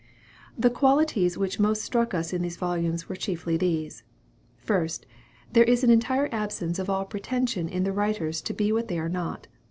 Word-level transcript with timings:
The 0.57 0.71
qualities 0.71 1.37
which 1.37 1.59
most 1.59 1.83
struck 1.83 2.15
us 2.15 2.33
in 2.33 2.41
these 2.41 2.57
volumes 2.57 3.07
were 3.07 3.15
chiefly 3.15 3.55
these: 3.55 4.01
First 4.57 5.05
there 5.53 5.63
is 5.63 5.83
an 5.83 5.91
entire 5.91 6.27
absence 6.31 6.79
of 6.79 6.89
all 6.89 7.05
pretension 7.05 7.69
in 7.69 7.83
the 7.83 7.93
writers 7.93 8.41
to 8.41 8.53
be 8.55 8.71
what 8.71 8.87
they 8.87 8.97
are 8.97 9.09
not. 9.09 9.45